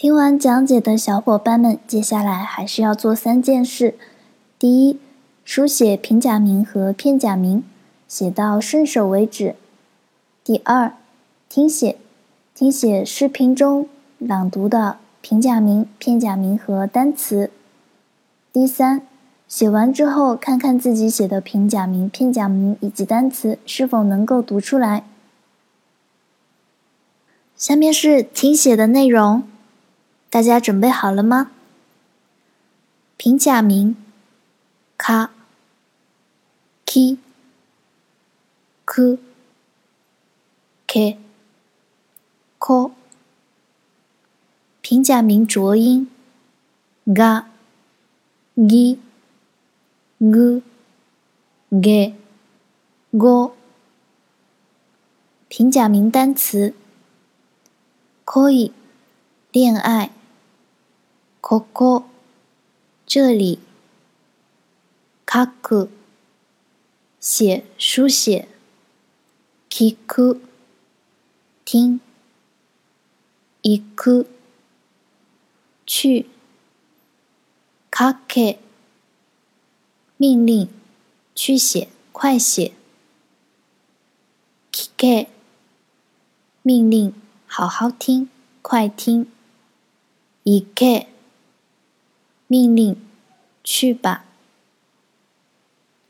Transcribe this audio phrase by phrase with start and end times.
[0.00, 3.94] 听完讲解的小伙伴们，接下来还是要做三件事：
[4.56, 4.96] 第一，
[5.44, 7.64] 书写平假名和片假名，
[8.06, 9.56] 写到顺手为止；
[10.44, 10.92] 第二，
[11.48, 11.96] 听写，
[12.54, 13.88] 听写视频中
[14.18, 17.48] 朗读的平假名、片假名和单词；
[18.52, 19.02] 第三，
[19.48, 25.02] 写完之后，看看自己写的平假名、片假名以及单词是否能够读出来。
[27.56, 29.42] 下面是听写的内容。
[30.30, 31.50] 大家准备好了吗？
[33.16, 33.96] 平假名，
[34.98, 35.30] カ、
[36.84, 37.16] キ、
[38.86, 39.18] ク、
[40.86, 41.18] k
[42.58, 42.90] コ。
[44.82, 46.08] 平假名浊音，
[47.14, 47.46] ガ、
[48.56, 48.98] ギ、
[50.20, 50.62] グ、
[51.72, 52.12] ゲ、
[53.14, 53.52] ゴ。
[55.48, 56.74] 平假名单词，
[59.52, 60.10] 恋、爱。
[61.40, 62.04] ここ，
[63.06, 63.60] 这里。
[65.24, 65.88] 書く，
[67.20, 68.48] 写書寫。
[69.70, 70.40] 聞く，
[71.64, 72.00] 听。
[73.62, 74.26] 行く，
[75.86, 76.26] 去。
[77.90, 78.58] かけ
[80.18, 80.68] 命令。
[81.36, 82.72] 去写，快写。
[84.72, 85.28] 聞く，
[86.62, 87.14] 命令，
[87.46, 88.28] 好好听
[88.60, 89.28] 快听。
[90.44, 91.17] 行く。
[92.50, 92.96] 命令，
[93.62, 94.24] 去吧。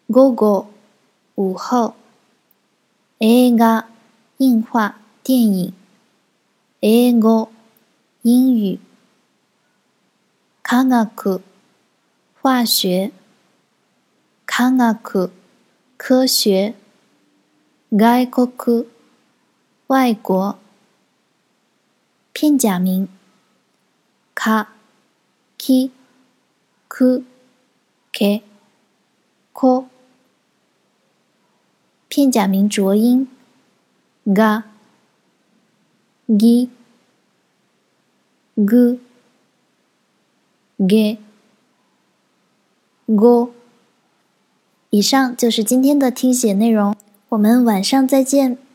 [0.06, 1.94] 午後，
[3.18, 3.58] 映
[4.62, 5.72] 画，电影，
[6.78, 7.48] 英語，
[12.40, 13.10] 化学，
[15.96, 16.74] 科学，
[19.88, 20.56] 外国，
[22.32, 23.08] 片假名，
[24.36, 24.68] カ，
[25.58, 25.90] キ。
[26.88, 27.22] k
[28.12, 28.42] k
[29.52, 29.84] k
[32.08, 33.28] 片假名浊音
[34.26, 34.62] ga
[36.26, 36.68] gi
[38.66, 38.98] g
[40.88, 41.18] e
[43.16, 43.50] go，
[44.90, 46.96] 以上就是今天的听写内容，
[47.30, 48.67] 我们晚上再见。